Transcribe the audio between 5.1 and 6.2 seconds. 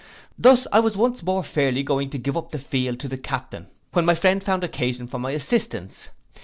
my assistance.